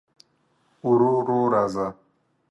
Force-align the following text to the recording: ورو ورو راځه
ورو 0.87 1.09
ورو 1.17 1.39
راځه 1.53 1.87